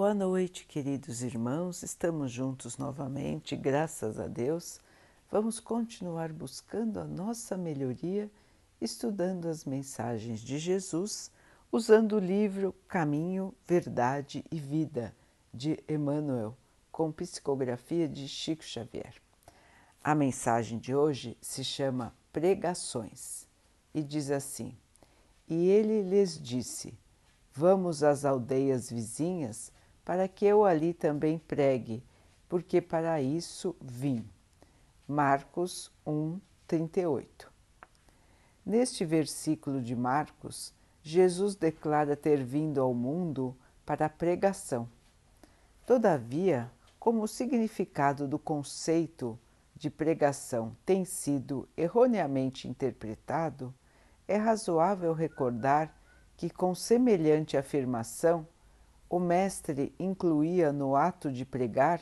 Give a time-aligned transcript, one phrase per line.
[0.00, 1.82] Boa noite, queridos irmãos.
[1.82, 4.80] Estamos juntos novamente, graças a Deus.
[5.30, 8.30] Vamos continuar buscando a nossa melhoria,
[8.80, 11.30] estudando as mensagens de Jesus,
[11.70, 15.14] usando o livro Caminho, Verdade e Vida
[15.52, 16.56] de Emmanuel,
[16.90, 19.16] com psicografia de Chico Xavier.
[20.02, 23.46] A mensagem de hoje se chama Pregações
[23.92, 24.74] e diz assim:
[25.46, 26.98] E ele lhes disse:
[27.52, 29.70] Vamos às aldeias vizinhas
[30.04, 32.02] para que eu ali também pregue,
[32.48, 34.24] porque para isso vim.
[35.06, 37.50] Marcos 1, 38.
[38.64, 44.88] Neste versículo de Marcos, Jesus declara ter vindo ao mundo para a pregação.
[45.86, 49.38] Todavia, como o significado do conceito
[49.74, 53.74] de pregação tem sido erroneamente interpretado,
[54.28, 55.92] é razoável recordar
[56.36, 58.46] que, com semelhante afirmação,
[59.10, 62.00] o Mestre incluía no ato de pregar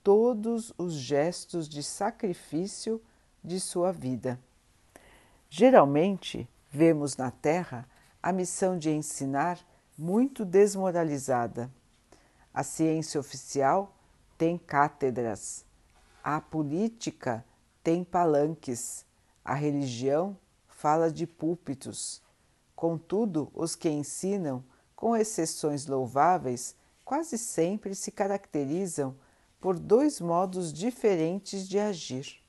[0.00, 3.02] todos os gestos de sacrifício
[3.42, 4.38] de sua vida.
[5.50, 7.88] Geralmente, vemos na Terra
[8.22, 9.58] a missão de ensinar
[9.98, 11.68] muito desmoralizada.
[12.54, 13.92] A ciência oficial
[14.38, 15.64] tem cátedras,
[16.22, 17.44] a política
[17.82, 19.04] tem palanques,
[19.44, 20.36] a religião
[20.68, 22.22] fala de púlpitos.
[22.76, 24.62] Contudo, os que ensinam
[24.96, 29.14] com exceções louváveis, quase sempre se caracterizam
[29.60, 32.40] por dois modos diferentes de agir.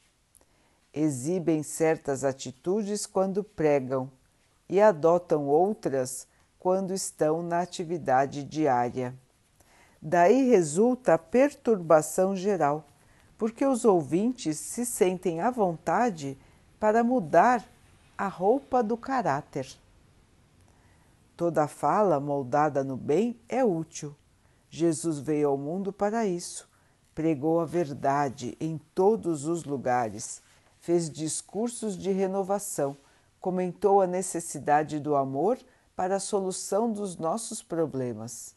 [0.93, 4.09] Exibem certas atitudes quando pregam
[4.67, 6.25] e adotam outras
[6.57, 9.13] quando estão na atividade diária.
[10.01, 12.87] Daí resulta a perturbação geral,
[13.37, 16.37] porque os ouvintes se sentem à vontade
[16.79, 17.63] para mudar
[18.17, 19.67] a roupa do caráter.
[21.37, 24.15] Toda fala moldada no bem é útil.
[24.71, 26.67] Jesus veio ao mundo para isso.
[27.13, 30.41] Pregou a verdade em todos os lugares,
[30.79, 32.97] fez discursos de renovação,
[33.39, 35.59] comentou a necessidade do amor
[35.95, 38.55] para a solução dos nossos problemas.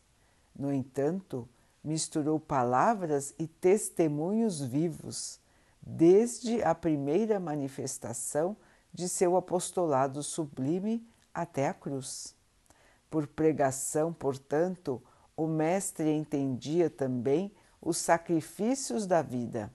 [0.58, 1.46] No entanto,
[1.84, 5.38] misturou palavras e testemunhos vivos,
[5.82, 8.56] desde a primeira manifestação
[8.90, 12.39] de seu apostolado sublime até a cruz.
[13.10, 15.02] Por pregação, portanto,
[15.36, 19.72] o Mestre entendia também os sacrifícios da vida.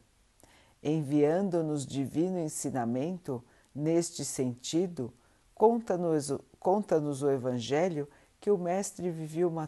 [0.81, 5.13] Enviando-nos divino ensinamento neste sentido,
[5.53, 8.07] conta-nos conta o Evangelho
[8.39, 9.11] que o Mestre
[9.49, 9.67] uma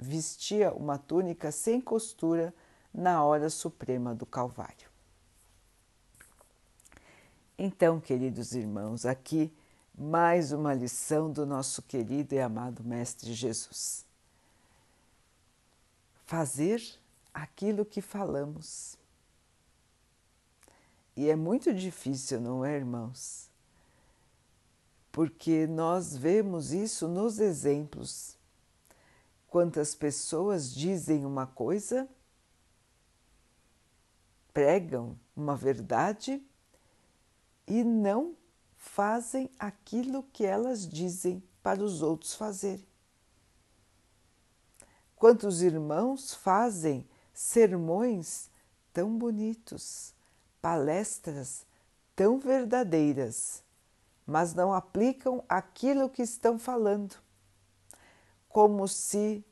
[0.00, 2.54] vestia uma túnica sem costura
[2.92, 4.88] na hora suprema do Calvário.
[7.58, 9.52] Então, queridos irmãos, aqui
[9.98, 14.06] mais uma lição do nosso querido e amado Mestre Jesus.
[16.24, 16.80] Fazer
[17.34, 18.96] aquilo que falamos.
[21.16, 23.50] E é muito difícil, não é, irmãos?
[25.10, 28.36] Porque nós vemos isso nos exemplos.
[29.48, 32.08] Quantas pessoas dizem uma coisa,
[34.54, 36.40] pregam uma verdade
[37.66, 38.36] e não
[38.88, 42.86] fazem aquilo que elas dizem para os outros fazerem.
[45.14, 48.50] Quantos irmãos fazem sermões
[48.92, 50.12] tão bonitos,
[50.60, 51.64] palestras
[52.16, 53.62] tão verdadeiras,
[54.26, 57.14] mas não aplicam aquilo que estão falando,
[58.48, 59.44] como se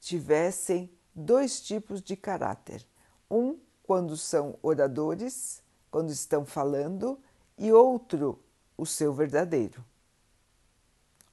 [0.00, 2.86] tivessem dois tipos de caráter.
[3.30, 7.18] Um, quando são oradores, quando estão falando,
[7.58, 8.38] e outro
[8.76, 9.84] o seu verdadeiro.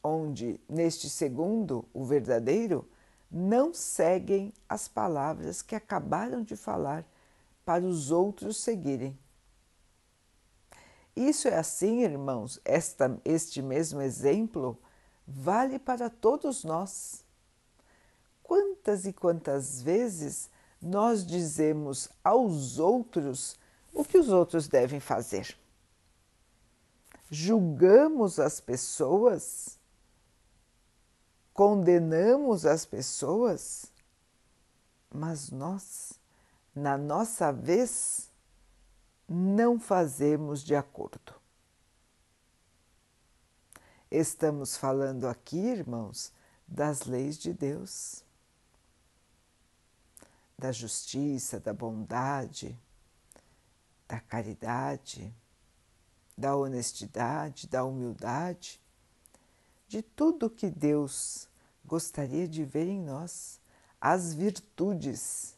[0.04, 2.88] Onde, neste segundo, o verdadeiro,
[3.30, 7.06] não seguem as palavras que acabaram de falar
[7.66, 9.18] para os outros seguirem.
[11.16, 14.78] Isso é assim, irmãos, esta, este mesmo exemplo
[15.28, 17.24] vale para todos nós.
[18.42, 20.50] Quantas e quantas vezes
[20.82, 23.58] nós dizemos aos outros
[23.94, 25.56] o que os outros devem fazer?
[27.34, 29.80] Julgamos as pessoas,
[31.52, 33.92] condenamos as pessoas,
[35.12, 36.20] mas nós,
[36.76, 38.30] na nossa vez,
[39.28, 41.34] não fazemos de acordo.
[44.12, 46.32] Estamos falando aqui, irmãos,
[46.68, 48.24] das leis de Deus,
[50.56, 52.80] da justiça, da bondade,
[54.08, 55.34] da caridade
[56.38, 58.82] da honestidade, da humildade,
[59.88, 61.48] de tudo que Deus
[61.86, 63.60] gostaria de ver em nós,
[64.00, 65.56] as virtudes,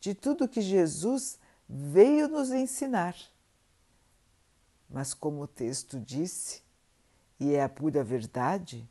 [0.00, 1.38] de tudo que Jesus
[1.68, 3.16] veio nos ensinar.
[4.88, 6.62] Mas, como o texto disse,
[7.40, 8.88] e é a pura verdade,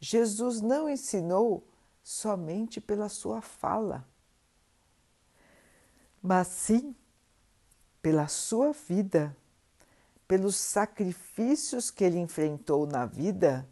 [0.00, 1.66] Jesus não ensinou
[2.02, 4.06] somente pela sua fala,
[6.22, 6.94] mas sim
[8.00, 9.36] pela sua vida,
[10.28, 13.66] pelos sacrifícios que ele enfrentou na vida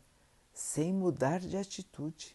[0.55, 2.35] sem mudar de atitude.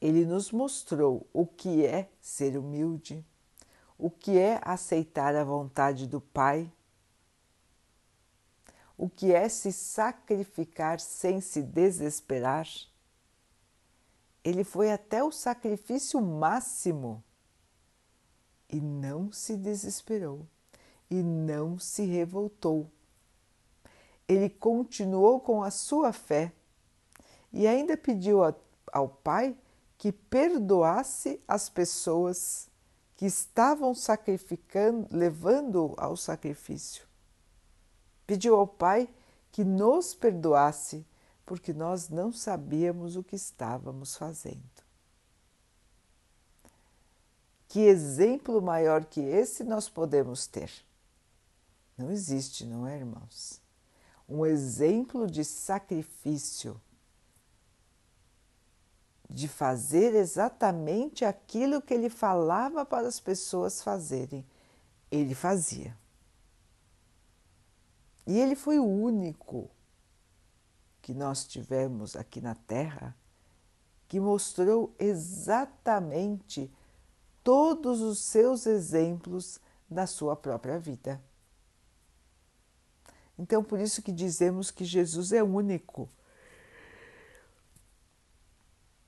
[0.00, 3.24] Ele nos mostrou o que é ser humilde,
[3.96, 6.70] o que é aceitar a vontade do Pai,
[8.96, 12.66] o que é se sacrificar sem se desesperar.
[14.42, 17.22] Ele foi até o sacrifício máximo
[18.68, 20.48] e não se desesperou
[21.10, 22.90] e não se revoltou
[24.30, 26.52] ele continuou com a sua fé
[27.52, 28.38] e ainda pediu
[28.92, 29.56] ao Pai
[29.98, 32.68] que perdoasse as pessoas
[33.16, 37.04] que estavam sacrificando, levando ao sacrifício.
[38.24, 39.08] Pediu ao Pai
[39.50, 41.04] que nos perdoasse,
[41.44, 44.60] porque nós não sabíamos o que estávamos fazendo.
[47.66, 50.70] Que exemplo maior que esse nós podemos ter?
[52.00, 53.60] Não existe, não é, irmãos?
[54.30, 56.80] um exemplo de sacrifício,
[59.28, 64.46] de fazer exatamente aquilo que ele falava para as pessoas fazerem.
[65.10, 65.98] Ele fazia.
[68.24, 69.68] E ele foi o único
[71.02, 73.16] que nós tivemos aqui na Terra
[74.06, 76.70] que mostrou exatamente
[77.42, 81.20] todos os seus exemplos na sua própria vida.
[83.40, 86.06] Então, por isso que dizemos que Jesus é único.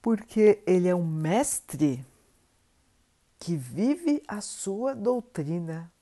[0.01, 2.03] Porque ele é um mestre
[3.39, 5.93] que vive a sua doutrina,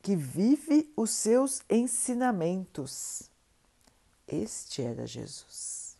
[0.00, 3.24] que vive os seus ensinamentos.
[4.28, 5.96] Este era Jesus.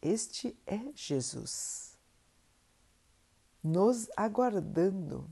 [0.00, 1.98] Este é Jesus,
[3.64, 5.28] nos aguardando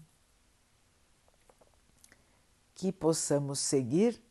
[2.75, 4.23] que possamos seguir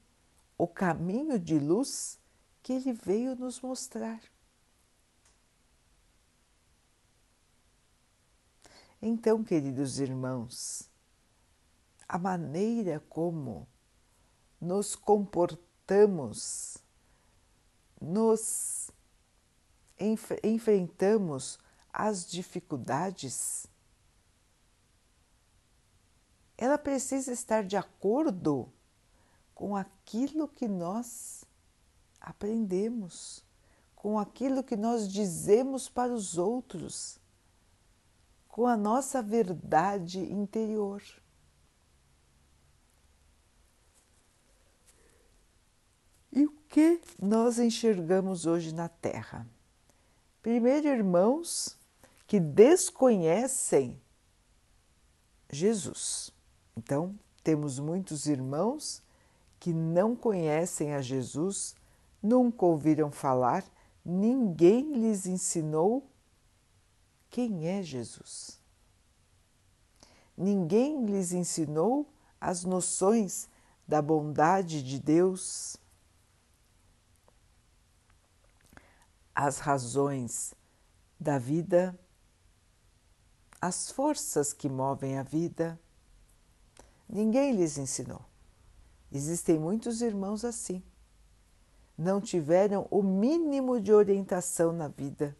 [0.57, 2.19] o caminho de luz
[2.61, 4.21] que Ele veio nos mostrar.
[9.01, 10.89] Então, queridos irmãos,
[12.07, 13.67] a maneira como
[14.61, 16.77] nos comportamos,
[17.99, 18.89] nos
[19.99, 21.59] enf enfrentamos
[21.91, 23.67] as dificuldades
[26.63, 28.71] ela precisa estar de acordo
[29.53, 31.43] com aquilo que nós
[32.21, 33.43] aprendemos,
[33.93, 37.19] com aquilo que nós dizemos para os outros,
[38.47, 41.03] com a nossa verdade interior.
[46.31, 49.45] E o que nós enxergamos hoje na Terra?
[50.41, 51.77] Primeiro, irmãos
[52.25, 54.01] que desconhecem
[55.51, 56.32] Jesus.
[56.75, 59.01] Então, temos muitos irmãos
[59.59, 61.75] que não conhecem a Jesus,
[62.21, 63.63] nunca ouviram falar,
[64.03, 66.05] ninguém lhes ensinou
[67.29, 68.59] quem é Jesus.
[70.35, 72.07] Ninguém lhes ensinou
[72.41, 73.47] as noções
[73.87, 75.77] da bondade de Deus,
[79.35, 80.53] as razões
[81.19, 81.97] da vida,
[83.61, 85.79] as forças que movem a vida
[87.07, 88.23] Ninguém lhes ensinou.
[89.11, 90.81] Existem muitos irmãos assim.
[91.97, 95.37] Não tiveram o mínimo de orientação na vida.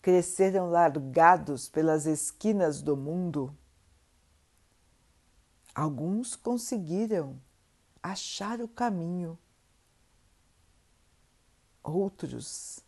[0.00, 3.54] Cresceram largados pelas esquinas do mundo.
[5.74, 7.38] Alguns conseguiram
[8.02, 9.38] achar o caminho.
[11.82, 12.80] Outros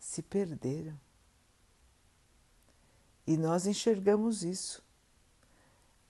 [0.00, 0.98] se perderam.
[3.26, 4.83] E nós enxergamos isso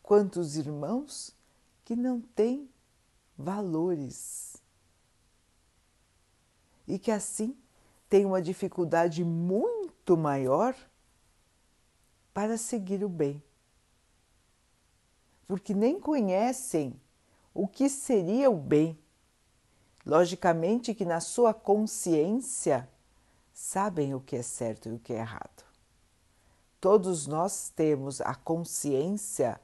[0.04, 1.34] quantos irmãos
[1.82, 2.68] que não têm
[3.38, 4.62] valores
[6.86, 7.56] e que assim
[8.06, 10.76] têm uma dificuldade muito maior
[12.34, 13.42] para seguir o bem,
[15.46, 17.00] porque nem conhecem
[17.54, 18.98] o que seria o bem.
[20.04, 22.86] Logicamente que na sua consciência
[23.54, 25.64] sabem o que é certo e o que é errado.
[26.78, 29.58] Todos nós temos a consciência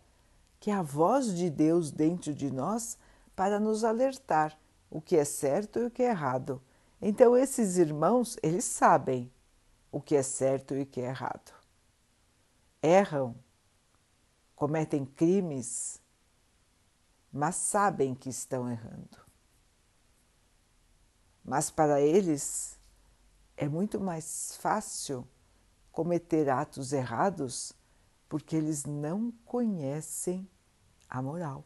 [0.61, 2.99] que é a voz de Deus dentro de nós
[3.35, 4.57] para nos alertar
[4.91, 6.63] o que é certo e o que é errado.
[7.01, 9.33] Então, esses irmãos, eles sabem
[9.91, 11.53] o que é certo e o que é errado.
[12.83, 13.35] Erram,
[14.55, 15.99] cometem crimes,
[17.33, 19.19] mas sabem que estão errando.
[21.43, 22.79] Mas para eles
[23.57, 25.27] é muito mais fácil
[25.91, 27.73] cometer atos errados
[28.31, 30.49] porque eles não conhecem
[31.09, 31.65] a moral,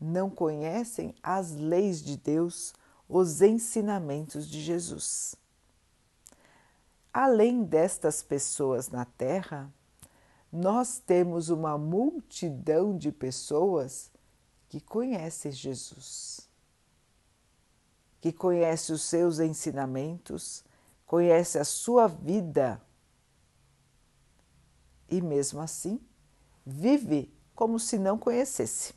[0.00, 2.72] não conhecem as leis de Deus,
[3.08, 5.34] os ensinamentos de Jesus.
[7.12, 9.68] Além destas pessoas na Terra,
[10.52, 14.12] nós temos uma multidão de pessoas
[14.68, 16.48] que conhecem Jesus,
[18.20, 20.62] que conhece os seus ensinamentos,
[21.04, 22.80] conhece a sua vida
[25.08, 26.00] e mesmo assim
[26.64, 28.94] vive como se não conhecesse.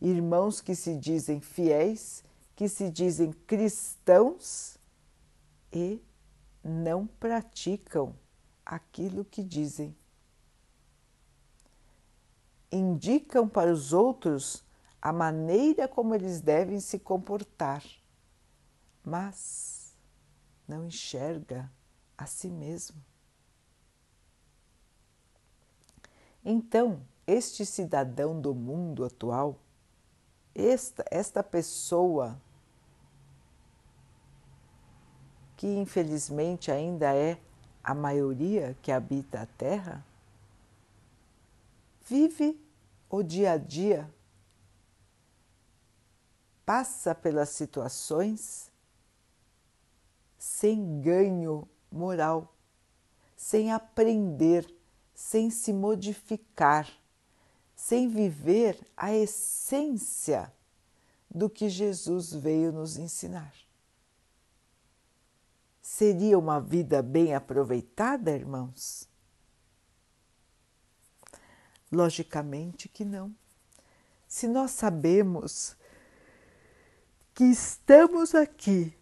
[0.00, 2.22] Irmãos que se dizem fiéis,
[2.54, 4.76] que se dizem cristãos
[5.72, 6.02] e
[6.62, 8.14] não praticam
[8.64, 9.96] aquilo que dizem.
[12.70, 14.64] Indicam para os outros
[15.00, 17.84] a maneira como eles devem se comportar,
[19.04, 19.96] mas
[20.66, 21.70] não enxerga
[22.18, 23.00] a si mesmo.
[26.48, 29.58] Então, este cidadão do mundo atual,
[30.54, 32.40] esta, esta pessoa
[35.56, 37.40] que infelizmente ainda é
[37.82, 40.06] a maioria que habita a Terra,
[42.04, 42.64] vive
[43.10, 44.08] o dia a dia,
[46.64, 48.70] passa pelas situações
[50.38, 52.54] sem ganho moral,
[53.34, 54.75] sem aprender
[55.16, 56.86] sem se modificar,
[57.74, 60.52] sem viver a essência
[61.34, 63.54] do que Jesus veio nos ensinar.
[65.80, 69.08] Seria uma vida bem aproveitada, irmãos?
[71.90, 73.34] Logicamente que não.
[74.28, 75.74] Se nós sabemos
[77.32, 78.94] que estamos aqui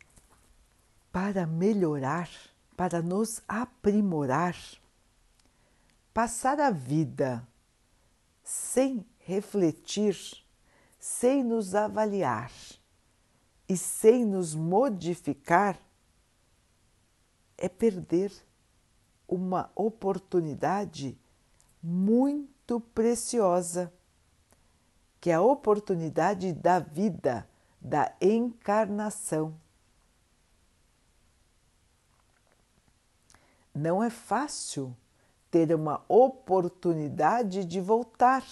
[1.11, 2.31] para melhorar,
[2.77, 4.57] para nos aprimorar,
[6.15, 7.47] passar a vida
[8.45, 10.17] sem refletir,
[10.97, 12.53] sem nos avaliar
[13.69, 15.77] e sem nos modificar
[17.59, 18.33] é perder
[19.27, 21.19] uma oportunidade
[21.83, 23.93] muito preciosa,
[25.21, 27.49] que é a oportunidade da vida,
[27.81, 29.59] da encarnação.
[33.75, 34.97] Não é fácil
[35.55, 38.45] ter uma oportunidade de voltar.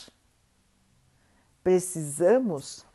[1.60, 2.86] Precisamos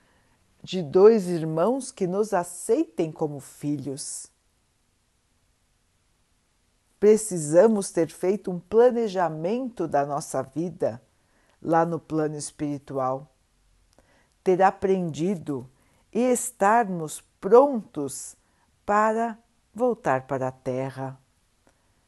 [0.63, 4.31] de dois irmãos que nos aceitem como filhos.
[6.97, 11.01] Precisamos ter feito um planejamento da nossa vida
[11.61, 13.29] lá no plano espiritual,
[14.41, 15.69] ter aprendido
[16.13, 18.37] e estarmos prontos
[18.85, 19.37] para
[19.75, 21.19] voltar para a Terra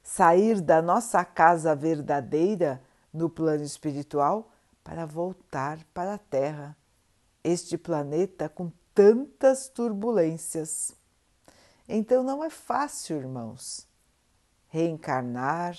[0.10, 2.82] sair da nossa casa verdadeira
[3.14, 4.52] no plano espiritual
[4.84, 6.76] para voltar para a Terra,
[7.44, 10.96] este planeta com tantas turbulências.
[11.88, 13.88] Então não é fácil, irmãos,
[14.70, 15.78] reencarnar,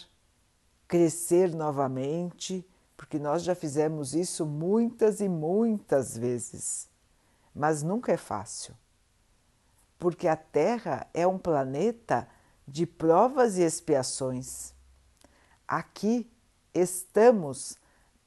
[0.87, 2.64] crescer novamente,
[2.96, 6.88] porque nós já fizemos isso muitas e muitas vezes,
[7.52, 8.76] mas nunca é fácil.
[9.99, 12.28] Porque a Terra é um planeta
[12.67, 14.73] de provas e expiações.
[15.67, 16.31] Aqui
[16.75, 17.76] estamos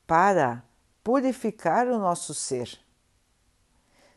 [0.06, 0.64] para
[1.04, 2.80] purificar o nosso ser.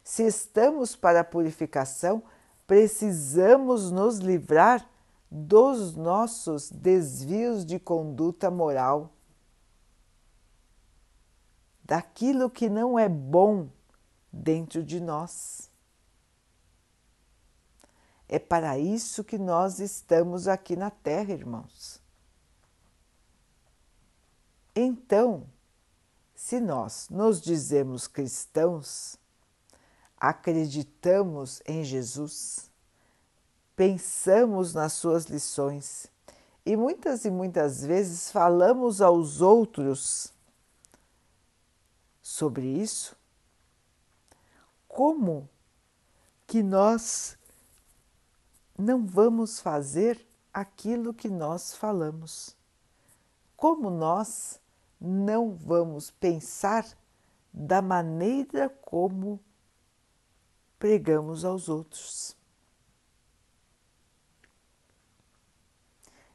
[0.04, 2.22] Se estamos para a purificação,
[2.66, 4.88] precisamos nos livrar
[5.30, 9.12] dos nossos desvios de conduta moral,
[11.84, 13.68] daquilo que não é bom
[14.32, 15.65] dentro de nós.
[18.28, 22.00] É para isso que nós estamos aqui na Terra, irmãos.
[24.74, 25.46] Então,
[26.34, 29.16] se nós nos dizemos cristãos,
[30.18, 32.70] acreditamos em Jesus,
[33.74, 36.10] pensamos nas suas lições
[36.64, 40.32] e muitas e muitas vezes falamos aos outros
[42.20, 43.16] sobre isso,
[44.88, 45.48] como
[46.46, 47.38] que nós
[48.78, 52.56] não vamos fazer aquilo que nós falamos.
[53.56, 54.60] Como nós
[55.00, 56.86] não vamos pensar
[57.52, 59.40] da maneira como
[60.78, 62.36] pregamos aos outros.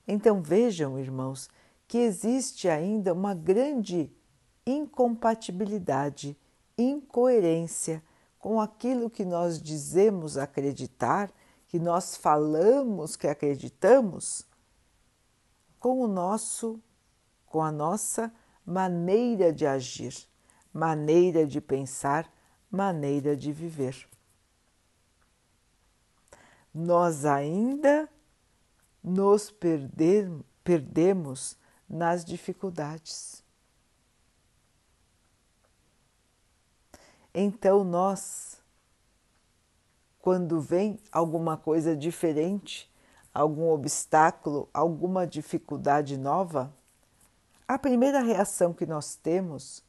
[0.08, 1.50] Então vejam, irmãos,
[1.88, 4.12] que existe ainda uma grande
[4.66, 6.38] incompatibilidade,
[6.78, 8.04] incoerência
[8.40, 11.32] com aquilo que nós dizemos acreditar
[11.72, 14.46] que nós falamos que acreditamos,
[15.80, 16.84] com o nosso,
[17.46, 18.30] com a nossa
[18.66, 20.14] maneira de agir,
[20.74, 22.30] maneira de pensar,
[22.70, 24.06] maneira de viver.
[26.74, 28.10] Nós ainda
[29.02, 30.30] nos perder,
[30.66, 33.46] perdemos nas dificuldades.
[37.34, 38.61] Então, nós,
[40.22, 42.92] quando vem alguma coisa diferente,
[43.34, 46.74] algum obstáculo, alguma dificuldade nova,
[47.68, 49.84] a primeira reação que nós temos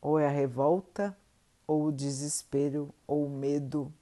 [0.00, 1.16] ou é a revolta,
[1.64, 3.92] ou o desespero, ou o medo.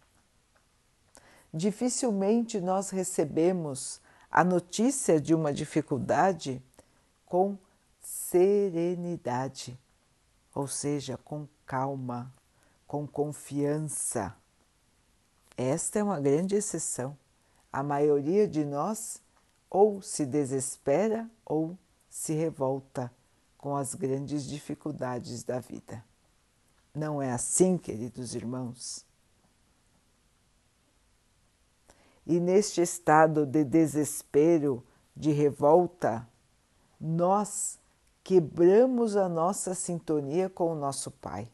[1.52, 4.00] Dificilmente nós recebemos
[4.30, 6.62] a notícia de uma dificuldade
[7.26, 7.58] com
[8.00, 9.78] serenidade,
[10.54, 12.32] ou seja, com calma,
[12.86, 14.34] com confiança.
[15.62, 17.14] Esta é uma grande exceção.
[17.70, 19.20] A maioria de nós
[19.68, 21.76] ou se desespera ou
[22.08, 23.12] se revolta
[23.58, 26.02] com as grandes dificuldades da vida.
[26.94, 29.04] Não é assim, queridos irmãos?
[32.26, 34.82] E neste estado de desespero,
[35.14, 36.26] de revolta,
[36.98, 37.78] nós
[38.24, 41.46] quebramos a nossa sintonia com o nosso Pai.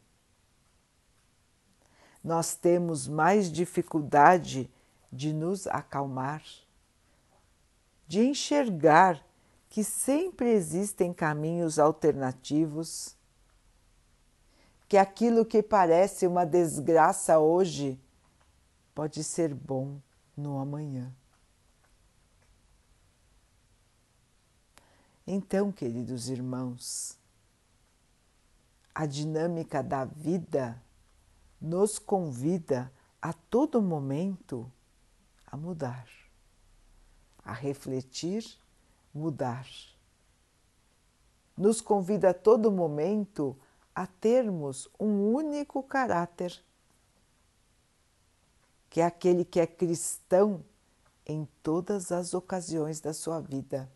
[2.26, 4.68] Nós temos mais dificuldade
[5.12, 6.42] de nos acalmar,
[8.08, 9.24] de enxergar
[9.68, 13.14] que sempre existem caminhos alternativos,
[14.88, 17.96] que aquilo que parece uma desgraça hoje
[18.92, 20.00] pode ser bom
[20.36, 21.14] no amanhã.
[25.24, 27.16] Então, queridos irmãos,
[28.92, 30.82] a dinâmica da vida
[31.60, 34.70] nos convida a todo momento
[35.46, 36.08] a mudar,
[37.44, 38.44] a refletir,
[39.12, 39.66] mudar.
[41.56, 43.56] Nos convida a todo momento
[43.94, 46.62] a termos um único caráter
[48.96, 50.64] que é aquele que é cristão
[51.26, 53.90] em todas as ocasiões da sua vida.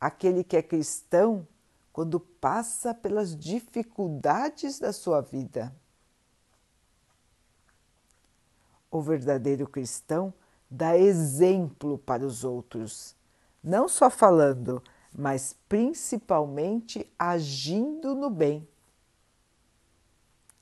[0.00, 1.46] Aquele que é cristão
[1.92, 5.72] quando passa pelas dificuldades da sua vida.
[8.90, 10.32] O verdadeiro cristão
[10.70, 13.14] dá exemplo para os outros,
[13.62, 14.82] não só falando,
[15.16, 18.66] mas principalmente agindo no bem.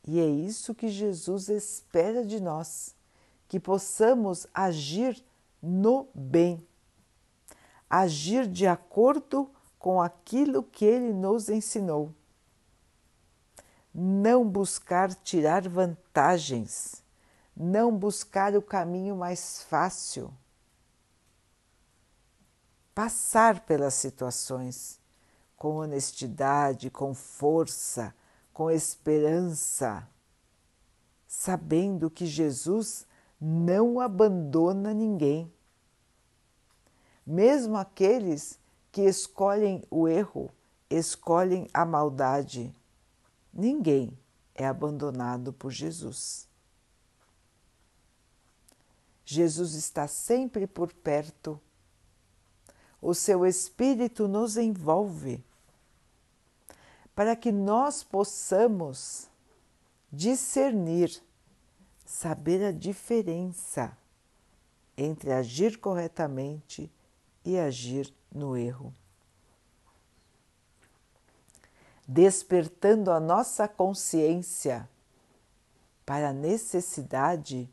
[0.06, 2.94] E é isso que Jesus espera de nós,
[3.48, 5.22] que possamos agir
[5.62, 6.66] no bem,
[7.88, 12.12] agir de acordo com aquilo que ele nos ensinou.
[13.94, 17.03] Não buscar tirar vantagens,
[17.56, 20.32] não buscar o caminho mais fácil.
[22.94, 25.00] Passar pelas situações
[25.56, 28.14] com honestidade, com força,
[28.52, 30.08] com esperança,
[31.26, 33.06] sabendo que Jesus
[33.40, 35.52] não abandona ninguém.
[37.26, 38.58] Mesmo aqueles
[38.92, 40.50] que escolhem o erro,
[40.88, 42.72] escolhem a maldade,
[43.52, 44.16] ninguém
[44.54, 46.46] é abandonado por Jesus.
[49.24, 51.60] Jesus está sempre por perto.
[53.00, 55.42] O seu Espírito nos envolve
[57.14, 59.28] para que nós possamos
[60.10, 61.22] discernir,
[62.04, 63.96] saber a diferença
[64.96, 66.90] entre agir corretamente
[67.44, 68.92] e agir no erro.
[72.06, 74.88] Despertando a nossa consciência
[76.04, 77.68] para a necessidade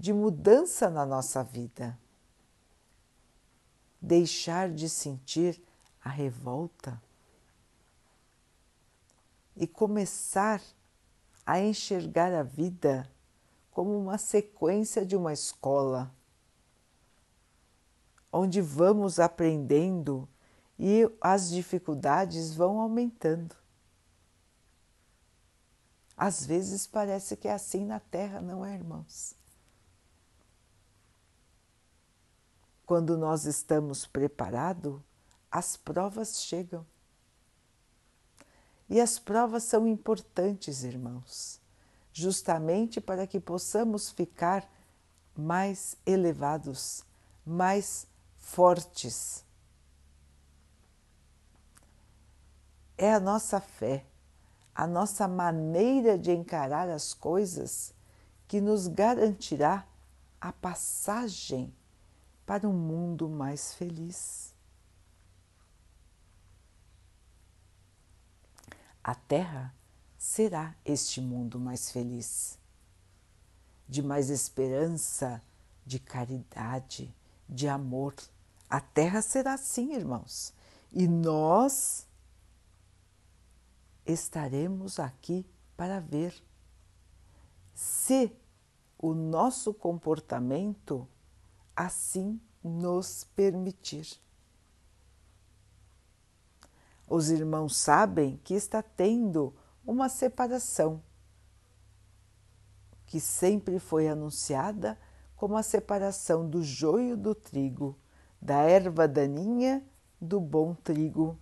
[0.00, 1.96] de mudança na nossa vida.
[4.00, 5.62] Deixar de sentir
[6.02, 6.98] a revolta
[9.54, 10.62] e começar
[11.44, 13.12] a enxergar a vida
[13.70, 16.10] como uma sequência de uma escola,
[18.32, 20.26] onde vamos aprendendo
[20.78, 23.54] e as dificuldades vão aumentando.
[26.16, 29.38] Às vezes parece que é assim na Terra, não é, irmãos?
[32.90, 35.00] Quando nós estamos preparados,
[35.48, 36.84] as provas chegam.
[38.88, 41.60] E as provas são importantes, irmãos,
[42.12, 44.68] justamente para que possamos ficar
[45.36, 47.04] mais elevados,
[47.46, 49.44] mais fortes.
[52.98, 54.04] É a nossa fé,
[54.74, 57.94] a nossa maneira de encarar as coisas
[58.48, 59.86] que nos garantirá
[60.40, 61.72] a passagem
[62.50, 64.52] para um mundo mais feliz.
[69.04, 69.72] A Terra
[70.18, 72.58] será este mundo mais feliz,
[73.88, 75.40] de mais esperança,
[75.86, 77.14] de caridade,
[77.48, 78.16] de amor.
[78.68, 80.52] A Terra será assim, irmãos,
[80.92, 82.04] e nós
[84.04, 86.34] estaremos aqui para ver
[87.72, 88.36] se
[88.98, 91.06] o nosso comportamento
[91.74, 94.06] assim nos permitir.
[97.08, 99.54] Os irmãos sabem que está tendo
[99.84, 101.02] uma separação,
[103.06, 104.96] que sempre foi anunciada
[105.34, 107.98] como a separação do joio do trigo,
[108.40, 109.84] da erva daninha
[110.20, 111.36] do bom trigo.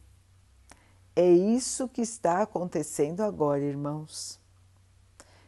[1.14, 4.40] É isso que está acontecendo agora, irmãos.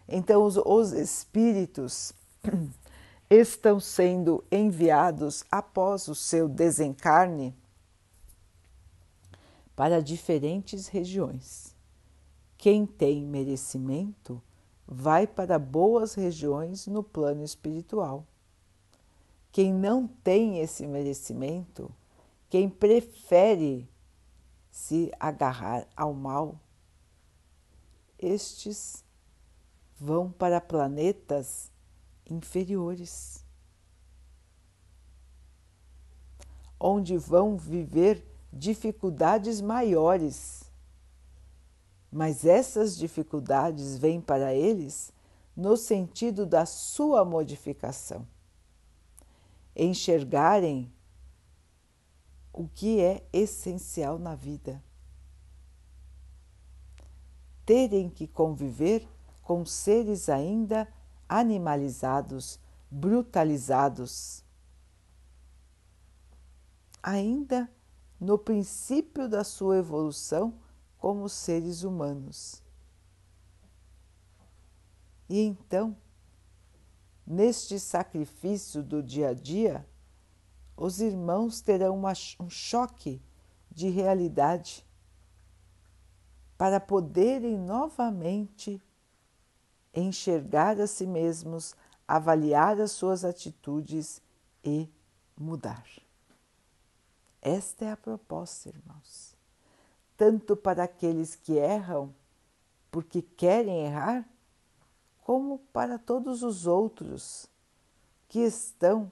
[0.08, 2.12] Então, os, os espíritos
[3.30, 7.54] estão sendo enviados após o seu desencarne
[9.76, 11.74] para diferentes regiões.
[12.58, 14.42] Quem tem merecimento
[14.86, 18.26] vai para boas regiões no plano espiritual.
[19.52, 21.90] Quem não tem esse merecimento,
[22.48, 23.88] quem prefere
[24.70, 26.60] se agarrar ao mal,
[28.18, 29.04] estes
[29.98, 31.69] vão para planetas
[32.30, 33.44] inferiores,
[36.78, 40.64] onde vão viver dificuldades maiores.
[42.10, 45.12] Mas essas dificuldades vêm para eles
[45.54, 48.26] no sentido da sua modificação.
[49.76, 50.92] Enxergarem
[52.52, 54.82] o que é essencial na vida.
[57.64, 59.06] Terem que conviver
[59.42, 60.88] com seres ainda
[61.30, 62.58] animalizados,
[62.90, 64.44] brutalizados.
[67.00, 67.70] Ainda
[68.18, 70.58] no princípio da sua evolução
[70.98, 72.60] como seres humanos.
[75.28, 75.96] E então,
[77.24, 79.88] neste sacrifício do dia a dia,
[80.76, 83.22] os irmãos terão uma, um choque
[83.70, 84.84] de realidade
[86.58, 88.82] para poderem novamente
[90.00, 91.74] enxergar a si mesmos,
[92.06, 94.20] avaliar as suas atitudes
[94.64, 94.88] e
[95.38, 95.86] mudar.
[97.40, 99.34] Esta é a proposta, irmãos.
[100.16, 102.14] Tanto para aqueles que erram
[102.90, 104.28] porque querem errar,
[105.22, 107.46] como para todos os outros
[108.28, 109.10] que estão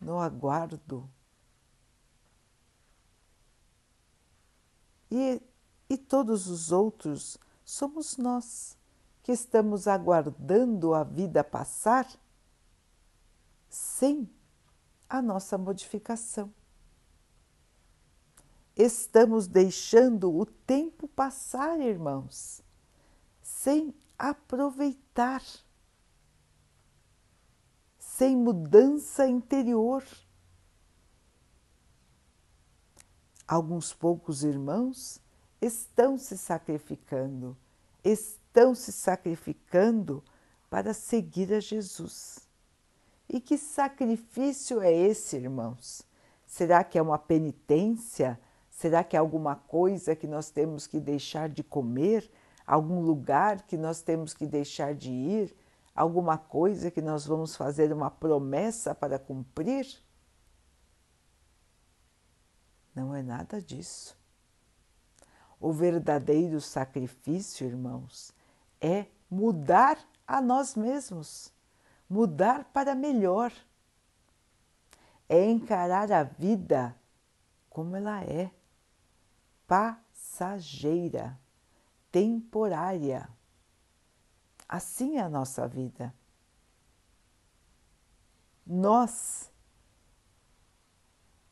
[0.00, 1.08] no aguardo.
[5.10, 5.42] E,
[5.90, 8.77] e todos os outros somos nós
[9.28, 12.08] que estamos aguardando a vida passar
[13.68, 14.26] sem
[15.06, 16.50] a nossa modificação.
[18.74, 22.62] Estamos deixando o tempo passar, irmãos,
[23.42, 25.42] sem aproveitar,
[27.98, 30.02] sem mudança interior.
[33.46, 35.20] Alguns poucos irmãos
[35.60, 37.54] estão se sacrificando,
[38.02, 40.22] estão estão se sacrificando
[40.68, 42.48] para seguir a Jesus.
[43.28, 46.02] E que sacrifício é esse, irmãos?
[46.44, 48.40] Será que é uma penitência?
[48.68, 52.28] Será que é alguma coisa que nós temos que deixar de comer?
[52.66, 55.56] Algum lugar que nós temos que deixar de ir?
[55.94, 59.86] Alguma coisa que nós vamos fazer uma promessa para cumprir?
[62.92, 64.18] Não é nada disso.
[65.60, 68.32] O verdadeiro sacrifício, irmãos,
[68.80, 71.52] é mudar a nós mesmos,
[72.08, 73.52] mudar para melhor.
[75.28, 76.96] É encarar a vida
[77.68, 78.50] como ela é,
[79.66, 81.38] passageira,
[82.10, 83.28] temporária.
[84.66, 86.14] Assim é a nossa vida.
[88.66, 89.50] Nós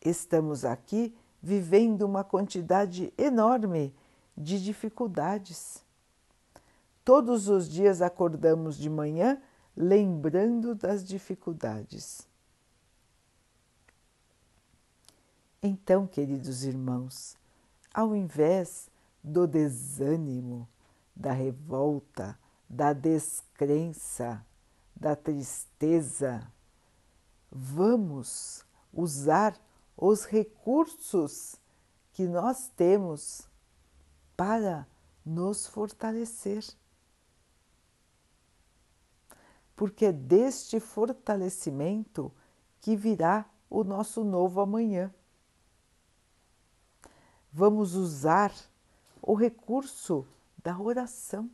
[0.00, 3.94] estamos aqui vivendo uma quantidade enorme
[4.36, 5.84] de dificuldades
[7.06, 9.40] Todos os dias acordamos de manhã
[9.76, 12.26] lembrando das dificuldades.
[15.62, 17.36] Então, queridos irmãos,
[17.94, 18.90] ao invés
[19.22, 20.68] do desânimo,
[21.14, 22.36] da revolta,
[22.68, 24.44] da descrença,
[24.92, 26.50] da tristeza,
[27.52, 29.56] vamos usar
[29.96, 31.54] os recursos
[32.12, 33.48] que nós temos
[34.36, 34.88] para
[35.24, 36.64] nos fortalecer.
[39.76, 42.32] Porque é deste fortalecimento
[42.80, 45.12] que virá o nosso novo amanhã.
[47.52, 48.52] Vamos usar
[49.22, 50.26] o recurso
[50.62, 51.50] da oração,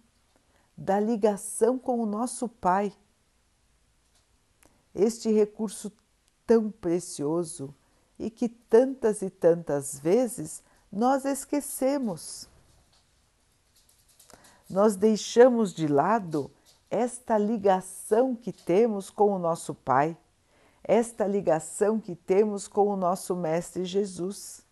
[0.77, 2.93] da ligação com o nosso Pai.
[4.95, 5.93] Este recurso
[6.47, 7.75] tão precioso
[8.19, 12.49] e que tantas e tantas vezes nós esquecemos.
[14.69, 16.51] Nós deixamos de lado
[16.93, 20.15] esta ligação que temos com o nosso Pai,
[20.85, 24.63] esta ligação que temos com o nosso Mestre Jesus.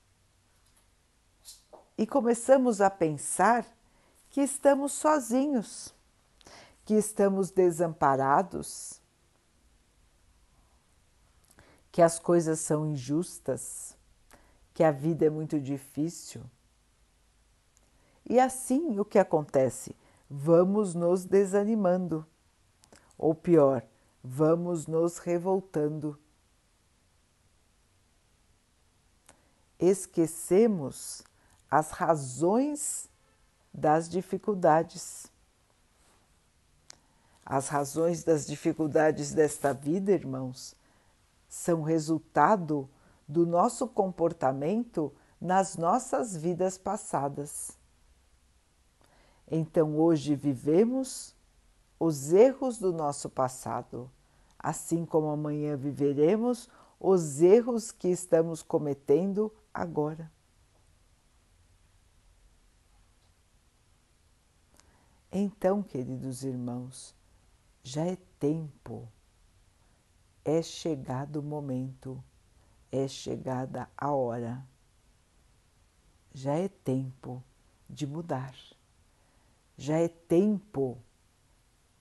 [1.97, 3.65] E começamos a pensar
[4.29, 5.95] que estamos sozinhos,
[6.85, 9.01] que estamos desamparados,
[11.91, 13.97] que as coisas são injustas,
[14.75, 16.43] que a vida é muito difícil.
[18.29, 19.97] E assim o que acontece?
[20.33, 22.25] Vamos nos desanimando,
[23.19, 23.85] ou pior,
[24.23, 26.17] vamos nos revoltando.
[29.77, 31.25] Esquecemos
[31.69, 33.11] as razões
[33.75, 35.27] das dificuldades.
[37.45, 40.77] As razões das dificuldades desta vida, irmãos,
[41.49, 42.89] são resultado
[43.27, 47.80] do nosso comportamento nas nossas vidas passadas.
[49.51, 51.35] Então, hoje vivemos
[51.99, 54.11] os erros do nosso passado,
[54.59, 60.31] assim como amanhã viveremos os erros que estamos cometendo agora.
[65.33, 67.15] Então, queridos irmãos,
[67.83, 69.09] já é tempo
[70.45, 72.23] é chegado o momento,
[72.91, 74.67] é chegada a hora.
[76.33, 77.43] Já é tempo
[77.89, 78.55] de mudar.
[79.81, 80.99] Já é tempo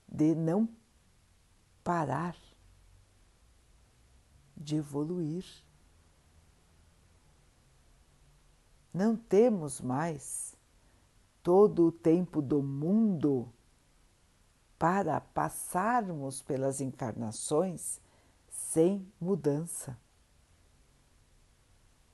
[0.06, 0.68] de não
[1.82, 2.36] parar
[4.54, 5.46] de evoluir.
[8.92, 10.54] Não temos mais
[11.42, 13.50] todo o tempo do mundo
[14.78, 17.98] para passarmos pelas encarnações
[18.50, 19.98] sem mudança,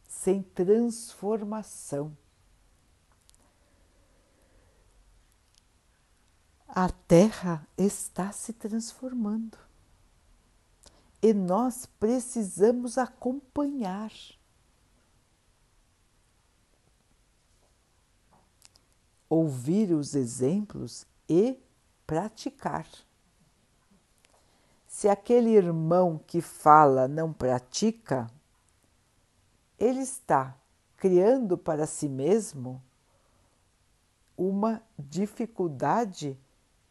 [0.06, 2.16] sem transformação.
[6.78, 9.56] A Terra está se transformando
[11.22, 14.12] e nós precisamos acompanhar.
[19.26, 21.58] Ouvir os exemplos e
[22.06, 22.86] praticar.
[24.86, 28.26] Se aquele irmão que fala não pratica,
[29.78, 30.54] ele está
[30.98, 32.82] criando para si mesmo
[34.36, 36.38] uma dificuldade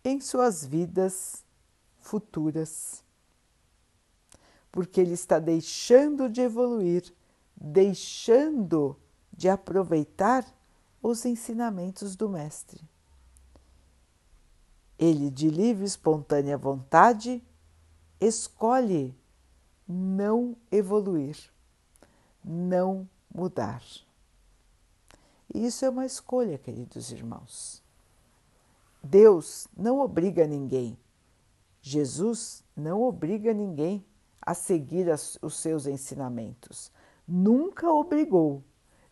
[0.06, 1.44] em suas vidas
[1.98, 3.04] futuras.
[4.72, 7.12] Porque ele está deixando de evoluir,
[7.56, 8.96] deixando
[9.34, 10.46] de aproveitar
[11.02, 12.82] os ensinamentos do Mestre.
[14.98, 17.44] Ele, de livre e espontânea vontade,
[18.22, 19.18] escolhe
[19.88, 21.38] não evoluir,
[22.44, 23.84] não mudar.
[25.54, 27.85] E isso é uma escolha, queridos irmãos.
[29.06, 30.98] Deus não obriga ninguém.
[31.80, 34.04] Jesus não obriga ninguém
[34.42, 36.92] a seguir as, os seus ensinamentos.
[37.28, 38.64] Nunca obrigou.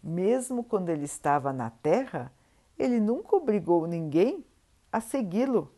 [0.01, 2.33] Mesmo quando ele estava na terra,
[2.77, 4.43] ele nunca obrigou ninguém
[4.91, 5.71] a segui-lo.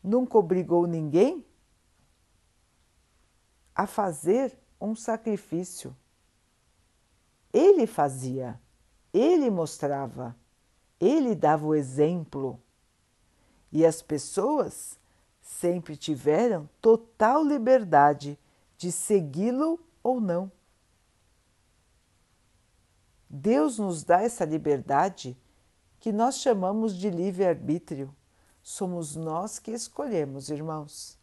[0.00, 1.44] Nunca obrigou ninguém
[3.74, 5.94] a fazer um sacrifício.
[7.52, 8.60] Ele fazia,
[9.12, 10.36] ele mostrava,
[11.00, 12.62] ele dava o exemplo.
[13.72, 14.98] E as pessoas
[15.40, 18.38] sempre tiveram total liberdade
[18.76, 20.50] de segui-lo ou não.
[23.28, 25.36] Deus nos dá essa liberdade
[26.00, 28.14] que nós chamamos de livre-arbítrio.
[28.62, 31.18] Somos nós que escolhemos, irmãos.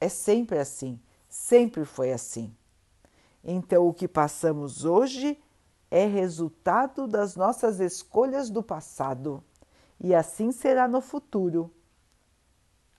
[0.00, 0.98] É sempre assim.
[1.28, 2.54] Sempre foi assim.
[3.44, 5.38] Então, o que passamos hoje
[5.90, 9.42] é resultado das nossas escolhas do passado
[10.00, 11.72] e assim será no futuro.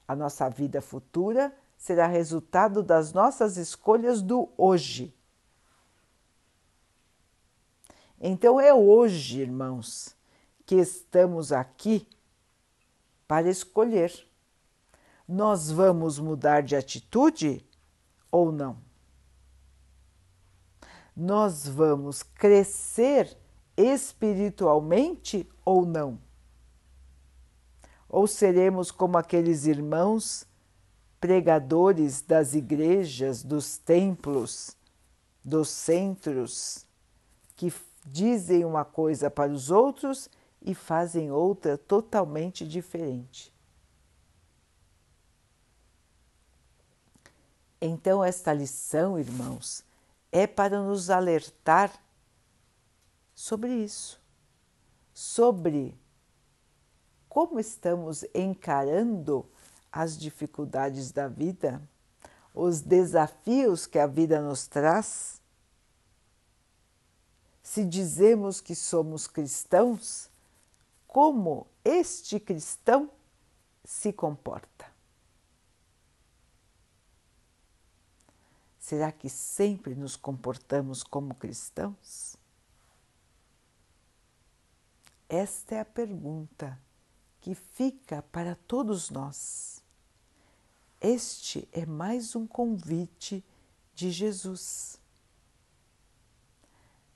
[0.06, 5.14] A nossa vida futura será resultado das nossas escolhas do hoje.
[8.20, 10.16] Então é hoje, irmãos,
[10.64, 12.06] que estamos aqui
[13.26, 14.12] para escolher.
[15.26, 17.66] Nós vamos mudar de atitude?
[18.32, 18.78] ou não.
[21.14, 23.36] nós vamos crescer
[23.76, 26.18] espiritualmente ou não?
[28.12, 30.46] Ou seremos como aqueles irmãos
[31.18, 34.76] pregadores das igrejas, dos templos,
[35.42, 36.84] dos centros,
[37.56, 37.72] que
[38.04, 40.28] dizem uma coisa para os outros
[40.60, 43.50] e fazem outra totalmente diferente.
[47.80, 49.84] Então, esta lição, irmãos,
[50.30, 51.90] é para nos alertar
[53.34, 54.20] sobre isso,
[55.14, 55.96] sobre
[57.32, 59.48] como estamos encarando
[59.90, 61.80] as dificuldades da vida,
[62.52, 65.40] os desafios que a vida nos traz.
[67.62, 70.28] Se dizemos que somos cristãos,
[71.06, 73.10] como este cristão
[73.82, 74.92] se comporta?
[78.78, 82.36] Será que sempre nos comportamos como cristãos?
[85.30, 86.78] Esta é a pergunta
[87.42, 89.82] que fica para todos nós.
[91.00, 93.44] Este é mais um convite
[93.92, 95.00] de Jesus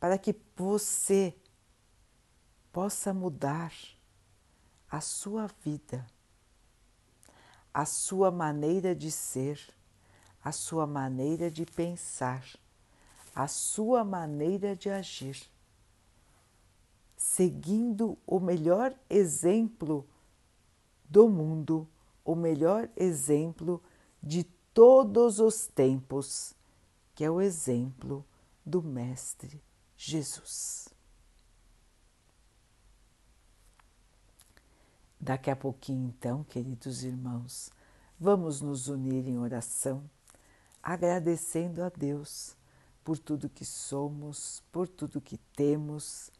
[0.00, 1.34] para que você
[2.72, 3.72] possa mudar
[4.90, 6.04] a sua vida,
[7.72, 9.60] a sua maneira de ser,
[10.42, 12.44] a sua maneira de pensar,
[13.32, 15.40] a sua maneira de agir,
[17.16, 20.04] seguindo o melhor exemplo
[21.08, 21.88] do mundo,
[22.24, 23.82] o melhor exemplo
[24.22, 26.54] de todos os tempos,
[27.14, 28.24] que é o exemplo
[28.64, 29.62] do Mestre
[29.96, 30.88] Jesus.
[35.18, 37.70] Daqui a pouquinho, então, queridos irmãos,
[38.18, 40.08] vamos nos unir em oração,
[40.82, 42.56] agradecendo a Deus
[43.02, 46.30] por tudo que somos, por tudo que temos,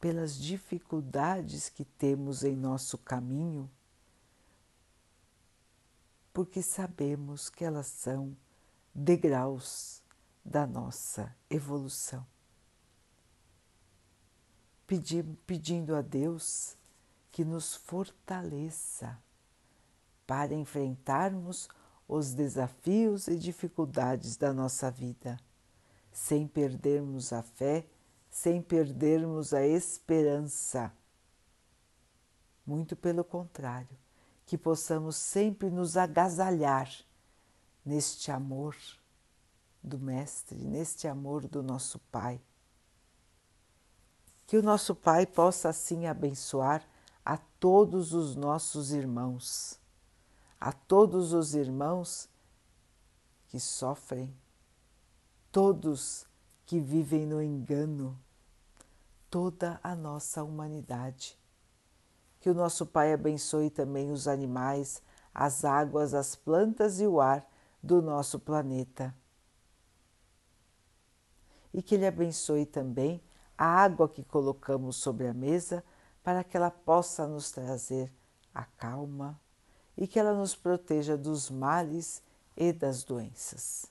[0.00, 3.70] pelas dificuldades que temos em nosso caminho,
[6.36, 8.36] porque sabemos que elas são
[8.94, 10.02] degraus
[10.44, 12.26] da nossa evolução.
[15.46, 16.76] pedindo a Deus
[17.32, 19.18] que nos fortaleça
[20.26, 21.70] para enfrentarmos
[22.06, 25.40] os desafios e dificuldades da nossa vida,
[26.12, 27.86] sem perdermos a fé,
[28.28, 30.92] sem perdermos a esperança.
[32.66, 33.96] Muito pelo contrário,
[34.46, 36.88] que possamos sempre nos agasalhar
[37.84, 38.76] neste amor
[39.82, 42.40] do Mestre, neste amor do nosso Pai.
[44.46, 46.88] Que o nosso Pai possa assim abençoar
[47.24, 49.80] a todos os nossos irmãos,
[50.60, 52.28] a todos os irmãos
[53.48, 54.32] que sofrem,
[55.50, 56.24] todos
[56.64, 58.16] que vivem no engano,
[59.28, 61.36] toda a nossa humanidade.
[62.46, 65.02] Que o nosso Pai abençoe também os animais,
[65.34, 67.44] as águas, as plantas e o ar
[67.82, 69.12] do nosso planeta.
[71.74, 73.20] E que Ele abençoe também
[73.58, 75.82] a água que colocamos sobre a mesa
[76.22, 78.12] para que ela possa nos trazer
[78.54, 79.36] a calma
[79.96, 82.22] e que ela nos proteja dos males
[82.56, 83.90] e das doenças.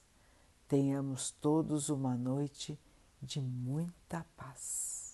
[0.65, 2.79] Tenhamos todos uma noite
[3.21, 5.13] de muita paz.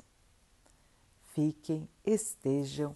[1.33, 2.95] Fiquem, estejam